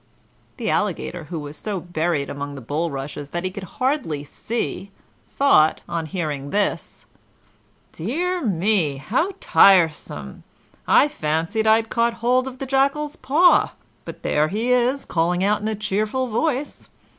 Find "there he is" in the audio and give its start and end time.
14.23-15.05